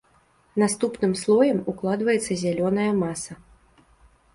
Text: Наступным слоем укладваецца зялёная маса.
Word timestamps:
Наступным 0.63 1.13
слоем 1.21 1.59
укладваецца 1.75 2.41
зялёная 2.43 2.91
маса. 3.05 3.33